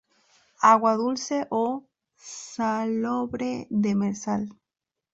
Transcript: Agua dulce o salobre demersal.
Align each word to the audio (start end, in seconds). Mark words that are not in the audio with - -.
Agua 0.69 0.93
dulce 1.01 1.37
o 1.59 1.67
salobre 2.31 3.55
demersal. 3.69 4.47